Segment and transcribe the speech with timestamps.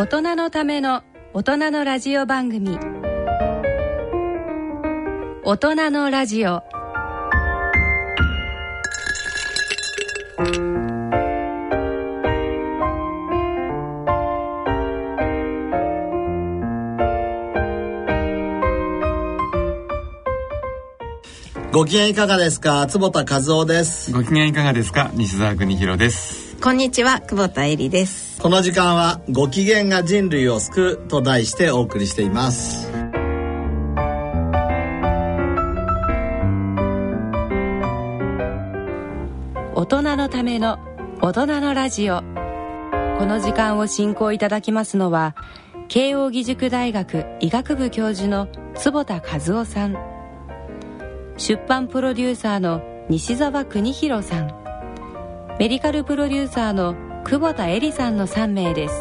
[0.00, 1.02] 大人のための
[1.34, 2.78] 大人のラジオ番組。
[5.44, 6.62] 大人のラジオ。
[21.72, 22.86] ご機嫌いかがですか？
[22.86, 24.12] 坪田和夫です。
[24.12, 25.10] ご機嫌いかがですか？
[25.12, 26.56] 西澤邦弘です。
[26.56, 32.90] こんにちは久保田恵里ですこの時間はご機嫌が人類を救うと題してお送りしています。
[39.74, 40.78] 大人のための
[41.20, 42.22] 大人のラジオ。
[43.18, 45.36] この時間を進行いただきますのは
[45.88, 49.98] 慶應義塾大学医学部教授の坪田和夫さん。
[51.36, 52.80] 出版プロデューサーの
[53.10, 54.50] 西澤邦弘さん。
[55.58, 58.94] メディカルプロデューサーの久保田恵里さんの3名です。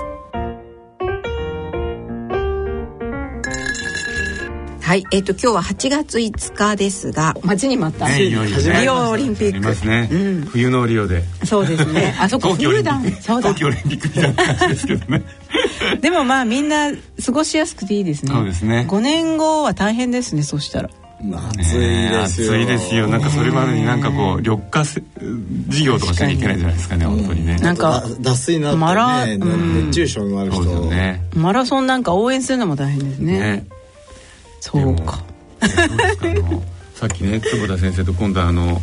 [4.81, 8.81] はいえっ、と今日は8月5日ですが待ちに待った、ねいよいよね。
[8.81, 9.57] リオオリンピック。
[9.57, 10.41] ありますね、うん。
[10.45, 11.23] 冬のリオで。
[11.43, 12.15] そうですね。
[12.19, 13.49] あそこ冬だそうだ。
[13.49, 15.23] 冬季オリンピックみたいな感じですけどね。
[16.01, 16.91] でもまあみんな
[17.23, 18.31] 過ごしやすくていいですね。
[18.33, 18.87] そうですね。
[18.89, 20.43] 5年後は大変ですね。
[20.43, 20.89] そしたら。
[21.21, 23.07] 暑いですよ、暑いですよ。
[23.07, 25.03] なんかそれまでになんかこう緑化せ
[25.67, 27.57] 事業とかしなきゃいけないじゃないですかね本当にね。
[27.57, 29.85] なんかだ脱水になってマラね、うん。
[29.87, 30.63] 熱中症になる人。
[30.63, 31.21] そうですよね。
[31.35, 33.39] マラソンなんか応援するのも大変ですね。
[33.39, 33.67] ね。
[34.61, 35.23] そうか。
[36.95, 38.81] さっきね坪田先生と今度あの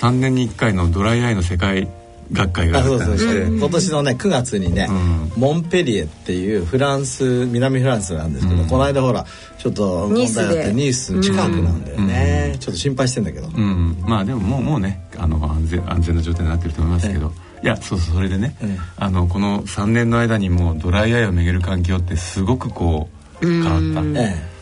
[0.00, 1.88] 3年に1回のドライアイの世界
[2.32, 4.88] 学会がああそうそうったりして今年のね9月にね、
[5.36, 9.24] うモンペリエっていうフランス南フランスなんですけど、この間ほら
[9.58, 17.32] ちょっと問題あってニース近くなんだよね、ちょっと心配してんだけど、うん、まあでももうもうねあの安全安全な状態になってると思いますけど、
[17.62, 18.78] いやそうそうそれでね、ええ。
[18.96, 23.08] あのこの3年の間にもうドライアイを巡る環境ってすごくこ
[23.40, 23.62] う変
[23.94, 24.20] わった。
[24.20, 24.56] え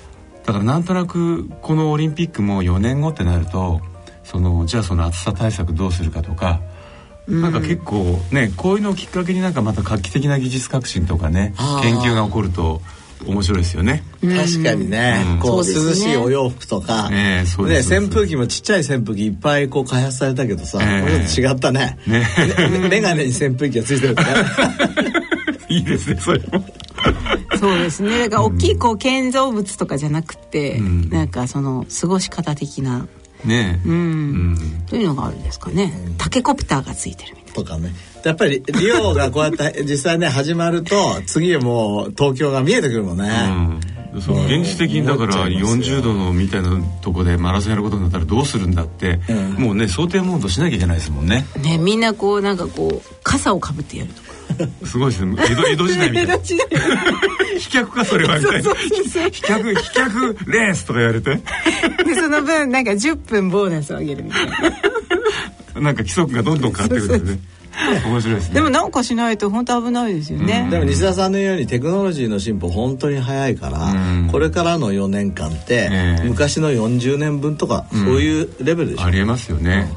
[0.44, 3.80] だからなんとなくこのオリンピックも4年後ってなると
[4.24, 6.60] そのじゃあその暑さ対策どうするかとか、
[7.28, 12.82] なんか結構ねこういうのをきっかけになんかまた画期的な技術革新とかね研究が起こると
[13.26, 14.02] 面白いですよね。
[14.22, 15.38] え確かにね、うん。
[15.38, 15.64] こう涼
[15.94, 17.94] しいお洋服とか、ねそうです。
[17.94, 21.00] 扇風機もちっちゃい扇風機いっぱいこう開発されたけどさ、ええ。
[21.00, 21.98] これちょっと違ったね。
[22.06, 22.26] ね
[22.80, 24.44] ねメガネに扇風機がついてるから。
[25.68, 26.64] いいですねそれも。
[27.58, 28.28] そうですね。
[28.28, 31.08] だから大きいこう建造物とかじゃなくて、ん。
[31.08, 33.06] なんかその過ごし方的な、
[33.44, 33.98] ねえ、うん、う
[34.54, 34.84] ん。
[34.88, 35.92] というのがあるんですかね。
[36.18, 37.94] タケコプターがついてるみたいとかね。
[38.24, 43.30] やっぱりリオがこうやって 実際ね始まると次はもう東京が見えてくるもんね、
[44.14, 49.62] うん、その現実的にだから思っちゃいますよ40度のみたいなとこでマラソンやることになったらどうするんだって、うん。
[49.62, 51.46] もうね想定モードしなきゃいけないですもんね。
[51.56, 51.62] な。
[51.62, 54.23] ね、みんなこうなんかこう傘をかぶってやるとか。
[54.84, 55.36] すごいですね。
[55.38, 56.38] 江戸江戸時代みたいな。
[56.38, 56.66] 時代。
[57.58, 58.74] 飛脚かそれはみたいな。
[58.74, 61.40] 飛脚飛脚レースとか言われて。
[62.04, 65.80] でその分なんか10分ボーナスをあげるみたいな。
[65.80, 67.40] なんか規則がどんどん変わってくるんでね。
[68.06, 68.54] 面白いですね。
[68.54, 70.68] でもなんかしないと本当危ないですよね。
[70.70, 73.94] でも西田さんのようにテクノロジーの進歩本当に早いから、う
[74.26, 74.28] ん。
[74.30, 76.28] これからの4年間って、ええ。
[76.28, 79.04] 昔の40年分とか、そういうレベルでしょ。
[79.04, 79.92] ありえますよね、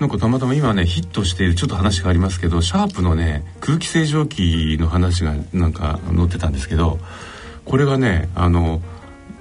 [0.00, 6.98] なんかたまたま今ねヒットしているちょっと話変わりますけどシャープのね空気清浄機の話がなんか載ってたんですけど
[7.64, 8.82] これがねあの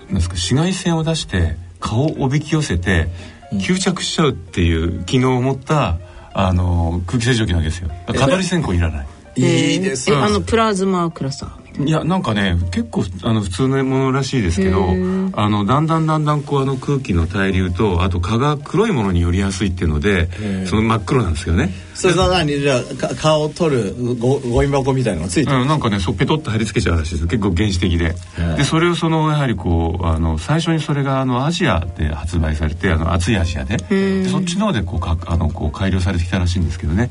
[0.08, 3.10] なんですか紫外線を出して顔をおびき寄せて
[3.54, 6.00] 吸着しちゃうっていう機能を持った
[6.34, 7.90] あの空気清浄機なわけですよ。
[8.08, 9.08] 蚊取り線香いらない。
[9.38, 10.10] いいです。
[10.10, 14.86] よえあのプラズマクラスターいいやなんかね結構あの普通のものらしいですけど
[15.34, 20.30] あのだんだんだんだんこうあの空気の対流とあと蚊が黒いものに寄りやすいっていうので
[20.66, 21.72] その真っ黒なんですけどね。
[21.94, 22.60] それと何？
[22.60, 28.16] じゃあか顔を取るごゴミ箱みたいなのがついてる、うん、なんかねそうペトッと貼り付けちゃうらしいです結構原始的で。
[28.58, 33.78] でそれをそのやはりこうあの最初にそれがあのアジアで発売されてあの暑いアジアで。
[33.78, 37.10] でそっちの方でこうかあのこう改良されてきたらしいんですけどね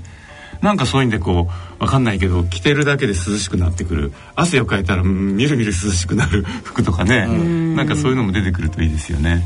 [0.65, 4.13] なんかそういうんでこうわかんないけど着てるだけで涼しくなってくる。
[4.35, 6.43] 汗をかいたらうんみるみる涼しくなる。
[6.65, 7.27] 服とかね。
[7.77, 9.45] なんかそういうのも出てくるといいですよね。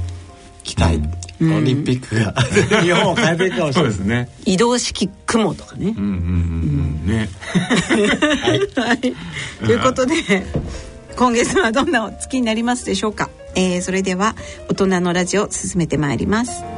[0.62, 1.00] 期待、
[1.40, 2.34] オリンピックが。
[2.82, 3.94] 日本を変えていくかもしそれない。
[3.94, 4.28] うですね。
[4.44, 5.94] 移動式雲とかね。
[5.96, 7.12] うんうんうんうん。
[7.12, 7.28] ね。
[8.76, 9.00] はい、
[9.66, 10.14] ということで
[11.16, 14.36] 今月はどんな月になりますでしょうか、えー、それでは
[14.68, 16.77] 大人のラジオ進めてまいります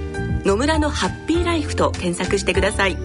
[0.45, 2.97] 野村のハッピーライフ」と検索してください。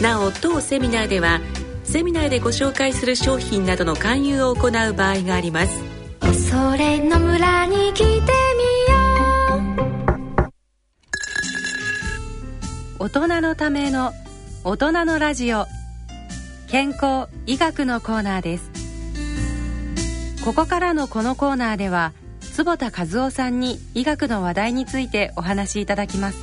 [0.00, 1.40] なお当セミナーでは
[1.84, 5.72] セミナーでご紹介する商品などの勧誘を行う場合があります。
[6.50, 8.22] それの村に来てみよ
[12.98, 13.04] う。
[13.04, 14.12] 大人のための
[14.64, 15.66] 大人のラジオ。
[16.68, 18.70] 健康医学のコーナーです。
[20.44, 22.12] ここからのこのコーナーでは
[22.52, 26.38] 坪田和夫さんに医学の話題についてお話しいただきます。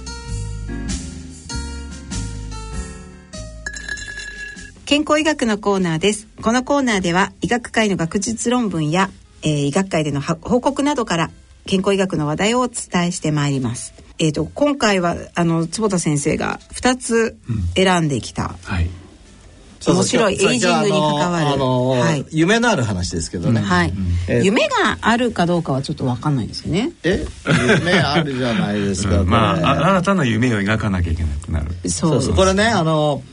[4.87, 6.27] 健康医学のコーナーです。
[6.41, 9.11] このコーナーでは医学界の学術論文や、
[9.43, 11.29] えー、医学界での報告などから
[11.67, 13.93] 健康医学の話題をお伝えしてまいります。
[14.17, 17.37] えーと、今回はあの坪田先生が2つ
[17.75, 18.89] 選んできた、うんはい
[19.85, 20.33] 面白い。
[20.33, 23.93] エイジングに関わる、あのーはい、夢のある話ですけどね、はい、
[24.27, 26.91] えー、夢があるかどうかはちょっと分かんないですよね。
[27.03, 27.25] え？
[27.45, 31.89] 夢あるじゃないですか、うん、まあ新たな夢を描かなきゃいけなくなる。
[31.89, 32.21] そう。
[32.21, 33.23] そうこれねあの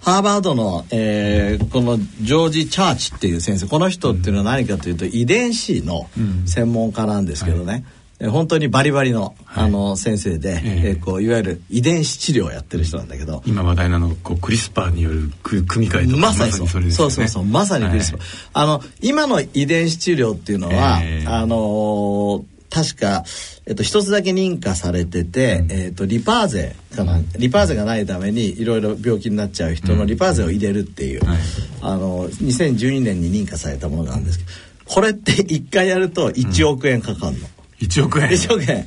[0.00, 3.66] ハーバードの、えー、このジョージ・チャーチっていう先生。
[3.66, 6.08] この人っていうのは何かというと遺伝子の
[6.46, 7.84] 専門家なんですけどね、はい
[8.24, 13.42] 本当にバリバリの,、あの先生で、えー、こういわゆる遺伝子治療をやってる人なんだけど。
[13.46, 17.44] 今話題なのこうクリスパーによる組み換えとかまさにそう,、それそうそうそう。
[17.44, 18.20] まさにクリスパー、
[18.54, 23.24] あの今の遺伝子治療っていうのは、あの確か、
[23.66, 31.38] えっと、一つだけ認可されてて、うん、えっと、リパーゼかな、リパーゼがないためにいろいろ病気になっちゃう人のリパーゼを入れるっていう、うんはい、
[31.80, 34.50] あの2012年に認可されたものがあるんですけど
[34.86, 37.48] これって1回やると1億円かかるの。
[37.80, 38.28] 1億円。
[38.28, 38.86] 1億円。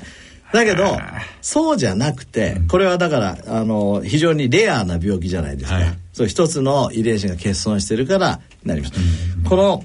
[0.51, 0.97] だけど
[1.41, 8.94] そうじゃなくてこれはだからあの非常にレアな病気じゃないですか、はい、そう一つの遺伝子が欠損してるからなります、
[9.38, 9.83] うん、この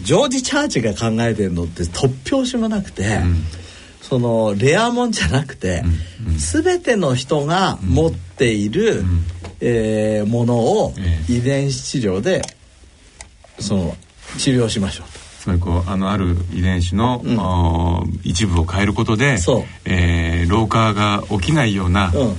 [0.00, 3.44] ジョージ・チャーチが考えてるのって突拍子もなくて、うん、
[4.00, 5.82] そのレアもんじゃなくて、
[6.26, 9.24] うん、全ての人が持っている、うん、
[9.60, 10.94] えー、ものを
[11.28, 12.42] 遺伝子治療で
[13.58, 13.96] その
[14.38, 15.23] 治療しましょうと。
[15.44, 19.36] つまりこうあのある遺伝子の、うん、一部を変えることで、
[19.84, 22.34] えー、老化が起きないような、うん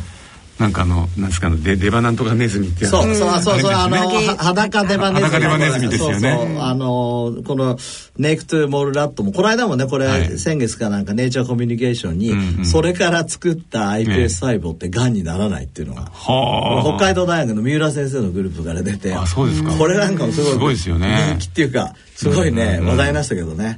[0.59, 3.97] なんかあのなんですかのデデバなんとかネズミってそうそうそうそうあの
[4.37, 6.57] 裸デバネズミ裸デバネズミですよね。
[6.61, 7.77] あのこの
[8.17, 19.71] ネイクトゥモールラットもこの間もねこれ、先月かなんかネイチャーコミュニケーションに、それから作った iPS 細胞ってがんにならないっていうのが、北海道大学の三浦先生のグループから出てあそうですか。
[19.71, 21.35] これなんかもすごいすごいですよね。
[21.37, 23.77] 人気っていうかすごいね、話題になったけどね、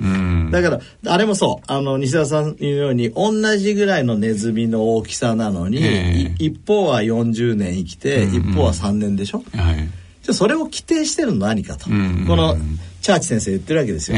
[0.51, 9.89] だからあれもそうあの西田さん言うように同じぐらいのネズミの大きさなのに、一方は40年生きて、一方は3年でしょ、はい、
[10.21, 12.57] じゃそれを規定してるの何かと、この
[13.01, 14.17] チャーチ先生言ってるわけですよ、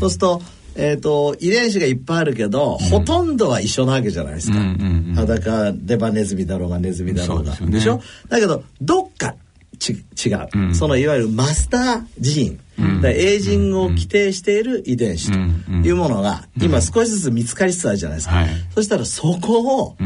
[0.00, 0.42] そうすると
[0.76, 8.00] えーと、遺伝子がいっぱいあるけど、うん、ほとんどは一緒なわけじゃないですか、うんうんうん、裸デバネズミだろうがネズミだろうがで、ね,、しょ？
[8.28, 9.34] だけどどっか
[9.78, 15.38] ち違う、うん、そのいわゆるマスタージーン、うん、エイジングを規定している遺伝子と
[15.86, 19.96] いうものが、今少しずつ見つかりつつあるじゃないですか、そしたらそこを、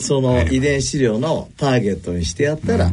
[0.00, 2.90] その遺伝子量のターゲットにしてやったら、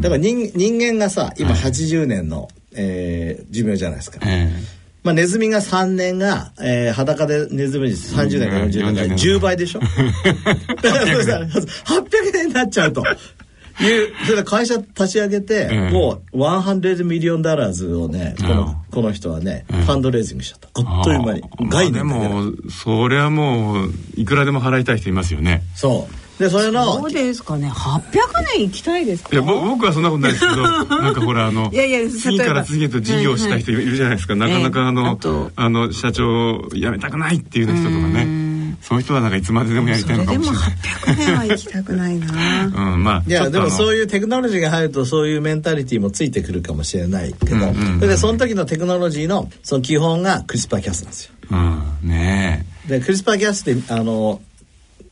[0.00, 4.20] だから人人間がさ今80年の、えー、寿命じゃないですか。
[5.02, 9.80] まあ、ネズミが3年が、えー、裸でネズミ30年か40年か10倍でしょ？
[9.80, 13.02] だからそしたら800年になっちゃうと。
[13.82, 20.68] いうそれで会社立ち上げて、うん、もう100 million dollars をねこの,、この人はね、 fundraising しちゃった。
[20.80, 25.62] あっという間に概念でもそれはもういくらでも払いたい人いますよね。
[25.74, 27.68] そうでそれのそうですかね。
[27.68, 28.02] 800
[28.56, 29.30] 年行きたいですか？
[29.32, 38.54] いや僕はそんなことないですけど なんかほらあのいやいや次から次へと事業したい人いるじゃないですか、はいはい、なかなかあの、えー、あの社長辞めたくないっていう人とかね。
[38.82, 40.70] そういう人はなんかいつまででもやりたいのかもしれない。
[41.06, 42.92] でも800年は行きたくないな。
[42.92, 43.22] うん、まあ。
[43.26, 51.32] いや、でもそういうテクノロジーが入るとそういうメンタリティーもついてくるかもしれないけど、うんうんうん、それでその時のテクノロジーのその基本がクリスパーキャスなんですよ。
[51.50, 51.56] う
[52.06, 54.42] ん、ねで、クリスパーキャスって、あの、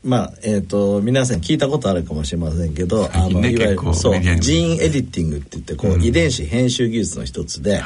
[0.04, 7.80] まあえーと、皆さん聞いたことあるかもしれませんけど、あのいわゆるそうジーンエディティングって言ってこう、うん、遺伝子編集技術の一つで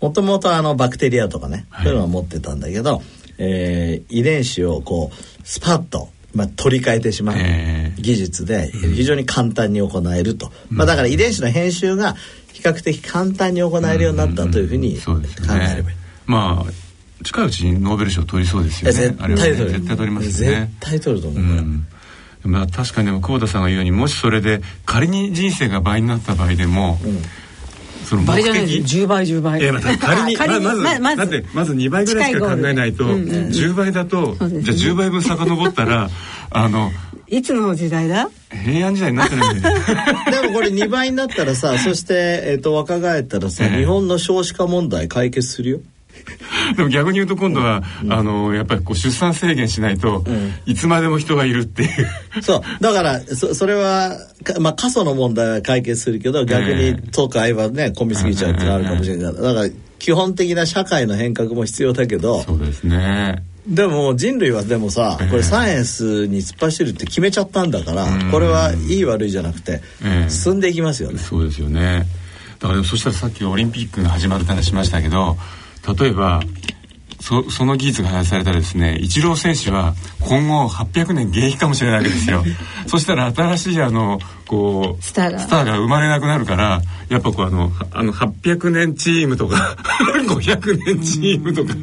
[0.00, 3.00] もともとバクテリアとかね、はい、そういうのは持ってたんだけど、
[3.38, 7.36] えー、遺伝子をこうスパッとまあ、取り替えてしまう
[7.96, 12.14] 技術で非常に簡単に行えると、うん、まあ、だから遺伝子の編集が
[12.52, 15.96] 比較的簡単に行えるようになったというふうに考えればいい。
[16.26, 16.85] まあ
[17.24, 18.96] 近いうちにノーベル賞取りそうですよね。
[18.96, 20.30] 絶対取る、ね、絶対取りますね。
[20.30, 21.42] 絶対取ると思う。
[21.42, 21.86] うん。
[22.44, 27.22] まあ、確かに久保田さんが言うようにもしそれで仮に人生が倍になった場合でも、うん。
[28.06, 29.64] その倍じゃない10倍10倍。
[29.64, 36.08] えまた仮に仮にまず、まま、だってまず2倍ぐらいしか考えないと、うんうん、10倍だと、ね、じゃあ10倍分遡ったら
[36.50, 36.92] あの
[37.26, 38.30] いつの時代だ？
[38.50, 39.60] 平安時代になってるんで
[40.40, 45.80] でもこれ2倍になったらさそして、えーと、若返ったらさ、えー、日本の少子化問題解決するよ。
[46.76, 52.42] でも逆に言うと今度は、うん、あのやっぱりこう出産制限しないと、うん、いつまでも人がいるっていう。
[52.42, 52.82] そう。
[52.82, 54.16] だからそそれは
[54.60, 59.34] まあ過疎の問題は解決するけど逆に遠く合えばね混みすぎちゃうってあるかもしれない。
[59.34, 59.68] だから
[59.98, 63.42] 基本的な社会の変革も必要だけどそうですね。
[63.66, 69.80] でも人類はでもさこれサイエンスに突っ走るって決めちゃったんだからこれはいい悪いじゃなくて
[70.28, 71.18] 進んでいきますよね。
[71.18, 72.06] そうですよね。
[72.60, 75.36] だからそしたらさっきオリンピックが始まるって話しましたけど
[75.94, 76.40] 例えば
[77.20, 82.44] そその技術が開発されたらですねイチロー選手は今後800年現役かもしれないわけですよ。
[82.86, 85.76] そしたら新しいあのこうスターが。
[85.76, 89.76] 生まれなくなるからやっぱこうあのあの800年チームとか
[90.28, 91.74] 500年チームとか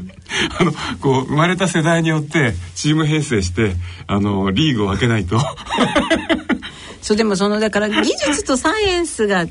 [0.59, 3.75] あのこう生まれた世代によってチーム編成して
[4.07, 5.41] あのリーグを分けないと。
[7.01, 9.45] そうでもそのだから技術とサイエンスが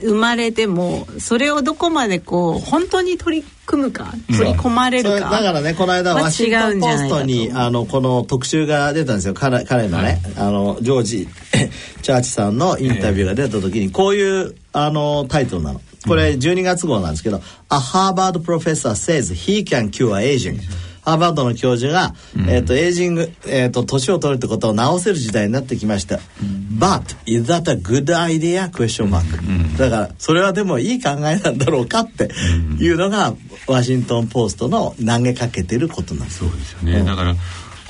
[0.00, 9.34] 生まれてもそれをどこまでこう本当に取り組むか取り込まれるか、だからねこの間ワシントン・ポストにあのこの特集が出たんですよ。
[9.34, 11.28] 彼彼のね、はい、あのジョージ・
[12.02, 15.80] チャーチさんのインタビューが出た時にこういうあのタイトルなの。
[16.06, 20.58] これ12月号なんですけど「A Harvard professor says he can cure aging」
[21.02, 26.16] ハーバードの教授が、うん、えっ、ー、と、エイジング、えっ、ー、と、年を取るってことを直せる時代になってきました。
[26.16, 28.70] うん、But, is that a good idea?
[28.70, 32.30] question mark、うん、だから、それはでもいい考えなんだろうかって
[32.78, 33.34] いうのが、
[33.66, 36.38] ワシントン・ポストの投げかけてることなんです。
[36.38, 37.02] そうですよね。
[37.02, 37.34] だから、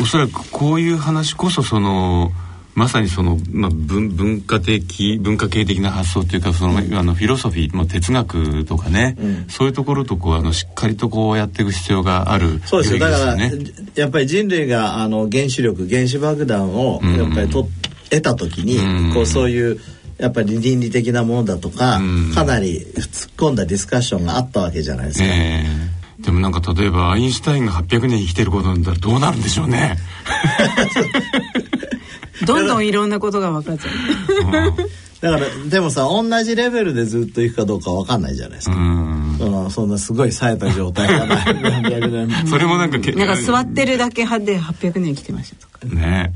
[0.00, 2.32] おそらくこういう話こそ、その、
[2.74, 13.00] まさにその、まあ、文文化的文化系的な発想というかその、うん、あのフィロソフィー、まあ、哲学とかね、うん、そういうところとこうあのしっかりとこうやっていく必要がある、ね、そうですよ。
[13.00, 13.36] だから
[13.94, 17.68] やっぱり人類があの原子力原子爆弾をやっぱりと、うん、
[18.10, 19.78] 得た時に、こうそういう
[20.18, 22.00] やっぱり倫理的なものだとか、
[22.34, 25.24] かなり突っ込んだディスカッションがあったわけじゃないですか。
[25.26, 29.96] えーでもなんか例えばアインシュタインが800年生きてることになったらどうなるんでしょうね。
[32.44, 34.74] どんどんいろんなことが分かっちゃう。
[35.22, 38.74] だからでもさ同じレベルでずっといくかどうか分かんないじゃないですか。
[39.38, 45.94] そのそんなすごい冴えた状態がない それもなんかなんか座ってるだけ派で800年生きてましたとか。
[45.94, 46.32] ね。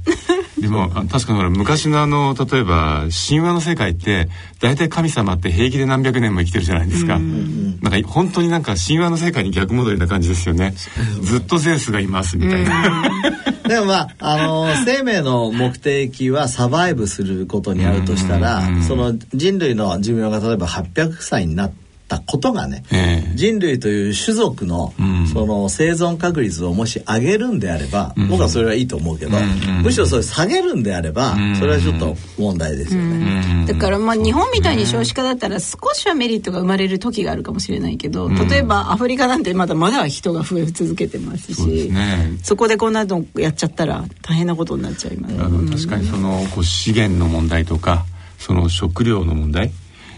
[0.61, 4.29] でも確かに昔のあの例えば神話の世界って
[4.61, 7.17] 大体神様って平気で何百年も生きてるじゃないですか。
[7.17, 10.75] んなんか本当になんか神話の世界に逆戻りな感じですよね。
[11.23, 13.11] ずっとゼウスがいますみたいな。
[13.69, 21.86] でもまああの生命の目的はサバイブすることにあるとしたら、その人類の寿命が例えば800歳になって。
[22.09, 29.83] たことがね、えー、人類という種族の、うん、その生存確率をもし上げるんであれば、うん、僕はそれはいいと思うけど、うん。
[29.83, 33.67] むしろそれ下げるんであれば、それはちょっと問題ですよね。
[33.67, 45.37] だからまあ日本みたいに少子化だったら少しはメリットが生まれる時があるかもしれないけど、例えばアフリカなんてまだまだ人が増え続けてますし、ね、そこでこんなのやっちゃったら大変なことになっちゃいます。
[45.37, 48.05] 確かにそのこう資源の問題とか
[48.39, 49.73] その食料の問題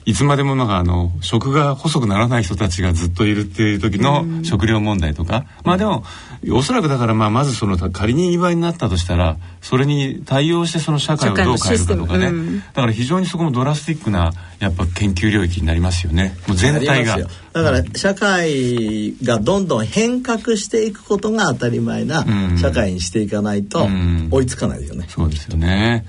[0.08, 6.02] いつまでもなんかあの食が細くならない人たちがずっといるっていう時の食料問題とか、まあでも
[6.50, 12.32] おそらくだからまあまずその仮に2倍になったとしたらそれに対応してその社会をどう変えるかとかね、
[12.72, 16.38] だから非常にそこもドラスティックなやっぱ研究領域になりますよね。
[16.48, 17.18] もう全体が。
[17.52, 22.24] だから社会がどんどん変革していくことが当たり前な
[22.58, 23.86] 社会にしていかないと
[24.30, 26.06] 追いつかないよね、そうですよね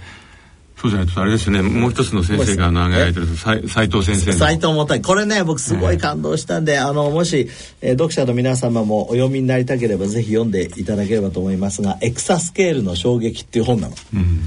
[0.81, 1.61] そうじゃないとあれですよね。
[1.61, 7.49] もう一つの先生が投げられてる斎藤先生斎藤もたこれね僕すごい感動したんで、あのもし、
[7.81, 13.95] えー、読者の皆様もお読みになりたければぜひ読んでいただければと思いますが「エクサスケールの衝撃」っていう本なの。
[14.13, 14.41] うん。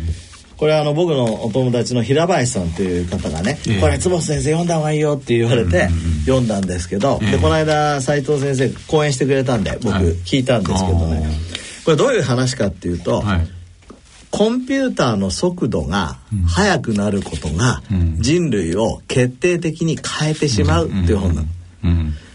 [0.56, 5.90] これはあの僕のお友達の平林さんという方がね「えー、これ坪先生読んだ方がいいよ」って言われて
[6.24, 11.34] 読んだんですけど、えー、でこの間斎藤先生講演してくれたんで僕聞いたんですけどね、はい、
[11.84, 13.61] これどういう話かっていうと、はい
[14.32, 16.16] コンピューターの速度が
[16.48, 17.82] 速くなることが
[18.18, 21.48] 人類を決定的に変えてしまうっていう本なの。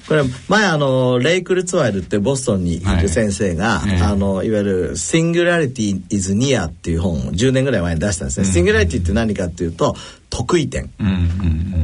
[0.07, 8.45] これ前あのレイクルツワイルってボストンにいる先生が、はい、あのいわゆる「Singularity is Near」っていう本を10年ぐらい前に出したんですね。
[8.45, 9.97] シングラリティって何かっていうと
[10.29, 10.89] 得意点、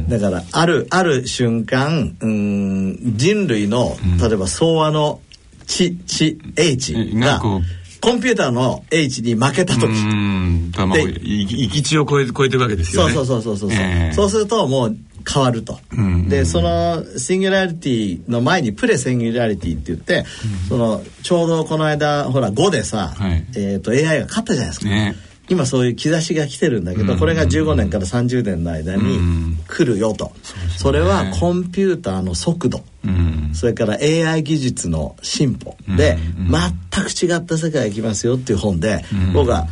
[0.08, 5.20] だからあるある瞬間うん人類の例えば総和の
[5.66, 7.42] 地地 H が
[8.04, 9.88] コンピューターの H に負けた時。
[10.92, 13.14] で行き地を超え超えてるわけですよね。
[13.14, 14.96] そうそうそうそうそう、えー、そうするともう
[15.26, 16.04] 変わると、うん。
[16.04, 25.16] うん、でそのシンギュラリティの前にプレシンギュラリティって言って、うん、そのちょうどこの間ほら5でさ、はい、えーと、AI が勝ったじゃないですか、ね、
[25.48, 30.32] 今そういう兆しが来てるんだけど、これが15年から30年の間に来るよと、
[30.76, 32.82] それはコンピューターの速度、
[33.52, 35.76] それから AI 技術の進歩。
[35.96, 39.68] で、全く違った世界が来ますよっていう本で、僕は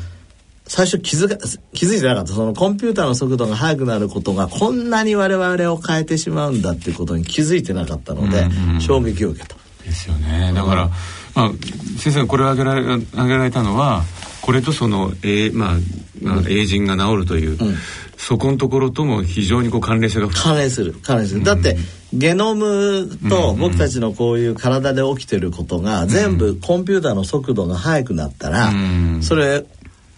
[0.67, 1.37] 最初気づか
[1.73, 2.33] 気づいてなかった。
[2.33, 8.47] そのコンピューターの速度が速くなることがこんなに我々を変えてしまうんだっていうことに気づいてなかったので、
[8.81, 9.57] 衝撃を受けた。
[9.85, 10.53] ですよね。
[10.55, 10.91] だから、
[11.35, 11.51] まあ、
[11.99, 14.05] 先生これを挙げられ挙げられたのは
[14.43, 15.77] これとその、えーまあ
[16.21, 17.75] まあ、エイジンが治るという、うん、
[18.17, 21.77] そこのところとも非常にこう関連性が関連する関連する、うん、だって
[22.13, 29.65] ゲノムと僕たちのこういう体で起きてることが全部コンピューターの速度が速くなったら、うん、それ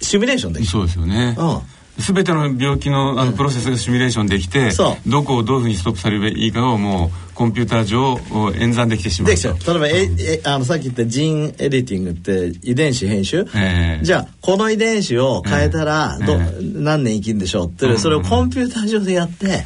[0.00, 0.71] シミュレーションできる。
[0.71, 1.61] そうですよね、うん。
[1.99, 5.09] 全ての病気のあのプロセスがシミュレーションできて、う。
[5.09, 8.19] ん、どこをどういうふうにストップされればいいかをもうコンピューター上
[8.59, 16.37] 演算できてしまう例えば、ええあのさっき言ったジーンエディティングって遺伝子編集、えー、じゃあこの遺伝子を変えたらど、え。
[16.37, 19.64] ー、何年生きるんでしょうって、それをコンピューター上でやって、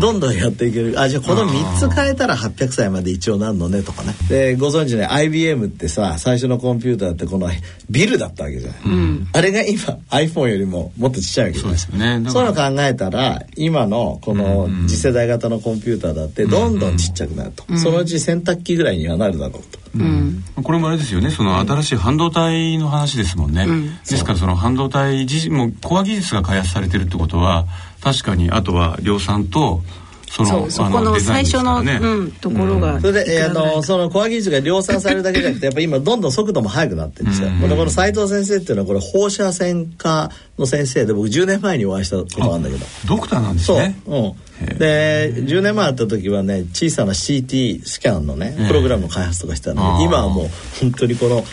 [0.00, 1.00] どんどんやっていける。
[1.00, 4.14] あじゃあこの3つ変えたら800歳まで一応なんのねとかね。
[4.28, 7.48] でご存知ね IBM ってさ最初のコンピューターってこの
[7.90, 12.30] ビルだったわけじゃない、うん、あれが今 iPhone よりももっとちっちゃいわけそうですよね。
[12.30, 19.78] そういうの考えたら今のこの次世代型のコンピューターだってどんどんちっちゃくなると、うん、そのうち洗濯機ぐらいにはなるだろうと。
[19.94, 21.30] うん、これもあれですよね。
[21.30, 27.66] その新しい半導体の話ですもんね、うん、ですからその半導体自身もコア技術が開発されてるってことは
[28.02, 29.82] 確かにあとは量産と
[30.30, 42.84] そのそこの最初の、ねうん、ところが、それで、えー、あのそのコア技術が量産されるだけじゃなくてやっぱ今どんどん速度も速くなってるんですよ、この斉藤先生っていうのはこれ放射線科の先生で僕10年前にお会いしたことあるんだけど。
[43.06, 43.96] ドクターなんですね。
[44.04, 44.32] そう、うん、
[44.78, 50.48] で10年前会った時はね小さな CT スキャンのねプログラムの開発とかしてたのに今はもう
[50.80, 51.44] 本当にこの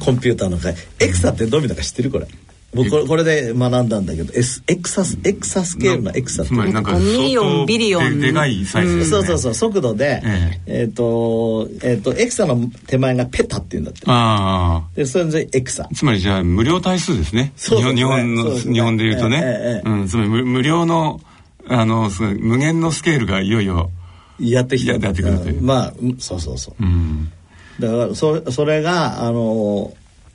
[0.00, 2.26] コンピューターの開エクサってどういうのか知ってるこれ？
[2.74, 8.20] 僕これこれで学んだんだけどエスエクサスエクサスケールのエクサつまりなんかミリオンビリオン。
[8.20, 10.22] でかいサイズ、ね、そうそうそう速度で、
[10.66, 14.02] えっ、ー、とえっ、ー、とエクサの手前がペタっていうんだって。
[14.06, 15.88] ああでそれでエクサ。
[15.94, 17.52] つまりじゃあ無料対数ですね。
[17.56, 17.96] そうですね。
[17.96, 21.20] 日本の、ね、日本で言うとね、えーえー、うん、つまり無無料の
[21.68, 23.90] あの無限のスケールがいよいよ
[24.38, 24.92] やってきた。
[24.92, 25.62] やってくるという。
[25.62, 27.32] まあそうそうそう、うん、
[27.80, 29.94] だからそそれがあの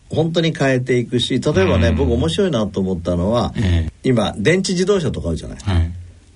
[0.10, 5.92] 本当に変えていくし例えばね、うん、僕面白いなと思ったのは、えー、今電池自動車とかあるじゃない、はい、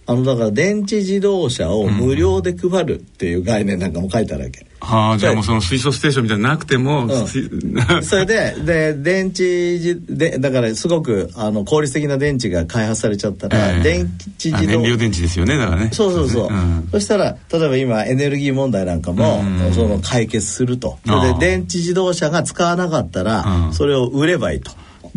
[0.08, 4.66] あのだから電池自動車を無料で配るっていう概念なんかも書いてあるわけ。
[4.80, 7.10] はあ、じゃあもうその水素ステーションみたいななくても、うん、
[8.04, 15.90] それでで電池でだからすごくあの効率的な電池が開発されちゃったら、えー、電池自動燃料電池ですよねだからね。
[15.92, 21.00] そうそうそう、うん、そしたら例えば今エネルギー問題なんかも、うん、その解決すると。
[21.06, 24.72] それで電池自動車が使わなかったら、それを売ればいいと。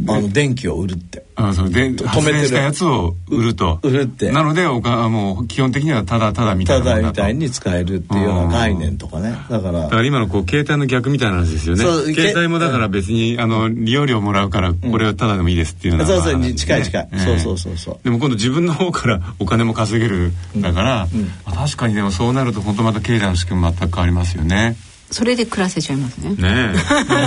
[0.07, 1.25] あの電気を売るって。
[1.35, 3.79] あそ止めてたやつを売ると。
[3.83, 4.31] 売るって。
[4.33, 9.37] なのでおかもう基本的にはただただみたいなただみたいに使えるっていうような概念とかね。
[9.49, 9.83] だから。
[9.83, 11.85] だから今のこう携帯の逆みたいな話ですよね。
[12.15, 17.99] 携帯もだから別に、あの利用料もらうからこれはただでもいいですっていうのは、そうそう近い近い、そうそうそうそう。
[18.03, 21.09] でも今度自分の方からお金も稼げるだから、
[21.55, 24.77] 確かにでもそうなると本当また経済の仕組み全く変わりますよね。
[25.11, 26.35] それで暮らせちゃいますね。
[26.35, 26.75] ね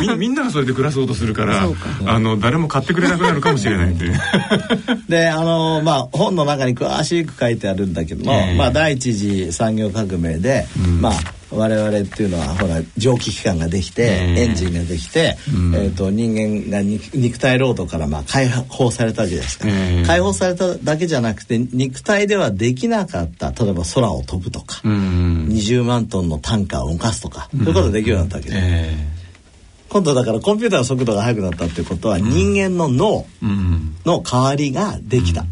[0.02, 1.68] み みんながそれで暮らそうとするから
[2.06, 4.12] あの誰も買ってくれなくなるかもしれないんで。
[5.10, 11.14] であのまあ本の中に詳しく書いてあるんだけども、えー、まあ第一次産業革命で、うん、まあ
[11.52, 19.66] 我々っていうのはほら蒸気機関ができて、エンジンができて、うん、えーと、人間が肉体労働からまあ解放されたわけですか、
[20.06, 28.62] 解放されただけじゃなくて肉体ではできなかった例えば空を飛ぶとか、うん、20万トンのタンカーを動かすとか、そういうことができるようになったわけです。
[28.64, 29.22] えー
[29.92, 33.26] 今度だからコンピューターの速度が速くなったっていうことは人間の脳
[34.06, 35.44] の代わりができた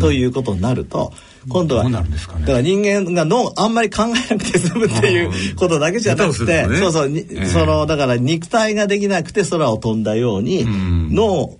[0.00, 1.12] ということになると、
[1.48, 11.56] 今度は、ね、だから人間が脳あんまり考えなくて済むっていうことだけじゃなくて、ね、そうそう、えー、そのだから肉体ができなくて空を飛んだように、うん、脳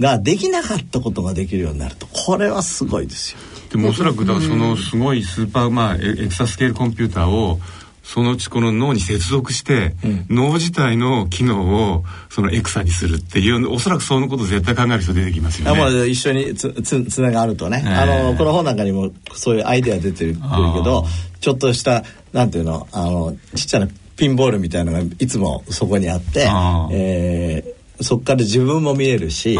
[0.00, 2.06] ができなかったことができるようになると。
[2.08, 3.38] これはすごいですよ。
[3.70, 7.58] でもおそらくだからそのすごいスーパー、まあ、エクサスケールコンピューターを
[8.04, 15.80] そのうちこの脳に接続して、うん、脳自体の機能をそのエクサにするっていうおそらくそのこと絶対考える人出てきますよね。
[15.80, 21.06] あまあ、一緒につつつながるとね、えー、あのこの本なんかにもそういうアイデア出てるけど
[21.40, 26.46] ちょっとしたなんていうのあのちっちゃなピンボールみたいなのがいつもそこにあって、
[26.92, 29.58] えー、そこから自分も見えるし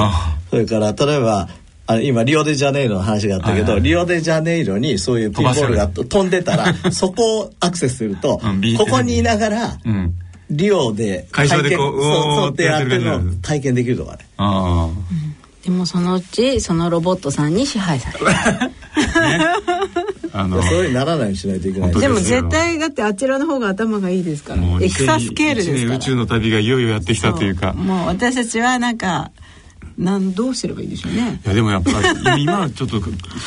[0.51, 1.49] それから例えば
[1.87, 10.15] あ今リオデジャネイロの話があったけど、はいはい、リオデジャネイロにそういうピンボールが飛んでたら そこをアクセスすると、うん、ここにいながら、うん、
[10.51, 14.27] リオで会場でこうそうってやってるのを体験できるとかね。
[14.39, 14.91] あ
[15.65, 18.27] でもそのうちそのロボットさんに支配される。
[18.29, 18.35] ね、
[20.33, 21.95] あのそういうならないようにしないといけない。
[21.95, 24.63] でも絶対だってあちらの方が頭がいいですから。
[24.81, 25.97] エクサスケールですから。
[25.97, 27.73] 宇宙の旅がいよいよやってきたというか。
[27.73, 29.31] もう私たちはなんか
[29.99, 31.41] なんどうすればいいでしょうね。
[31.45, 31.91] いやでもやっぱ
[32.37, 33.01] り今はちょっと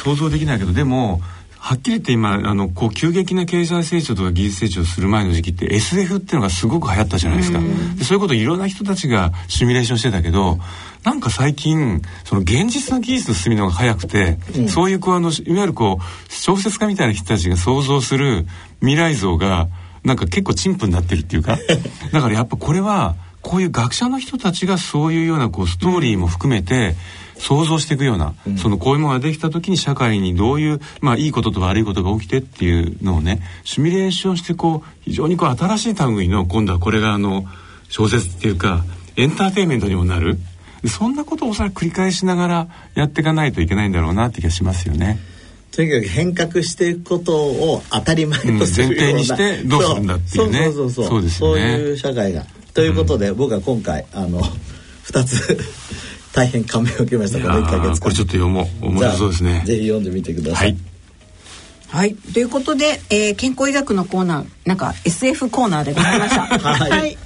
[0.04, 1.22] 想像できないけどでも
[1.60, 7.60] はっきり言って今あのこう急激な経済成長とか技術成長する前の時期って SF っていうのがすごく流行ったじゃないですか。
[7.98, 10.60] でそういうこといろんな人たちがシミュレーションしてたけど
[11.04, 18.46] なんか最近その現実の技術の進みのが早くて、うん、そういうこうあのいわゆるこう小説家みたいな人たちが想像する
[18.80, 19.68] 未来像が
[20.06, 21.58] なんか結構陳腐になってるっていうか。
[22.14, 23.16] だからやっぱこれは
[23.48, 26.96] こういう学者の人たちがそういうようなこうストーリーも含めて
[27.38, 37.46] 想像していくような、うん、そのこういうものができた時に社会にどういう、まあ、いいことと悪いことが起きてっていうのをねシミュレーションしてこう非常にこう新しい類の今度はこれがあの
[37.88, 38.84] 小説っていうか
[39.16, 40.38] エンターテインメントにもなる。
[40.86, 45.20] そんなことをおそらく繰り返しながらやっていかないといけないんだろうなって気がしますよね。
[45.72, 50.64] とにかく変革していくことを当たり前とするような、うん、前提にしてどうするんだっていうね。
[50.66, 51.06] そうそうそう。
[51.08, 51.62] そうですよね。
[51.62, 52.46] そういう社会が
[52.78, 55.58] ということで、うん、僕は今回あの2つ
[56.32, 57.40] 大変感銘を受けました。
[57.40, 58.86] この1か月これちょっと読もう。
[58.90, 59.64] 面白そうですね。
[59.66, 60.78] ぜひ読んでみてください、はい。
[61.88, 66.42] はい、ということで、えー、健康医学のコーナーなんか SF コーナーでございました。
[66.44, 67.18] はい、はい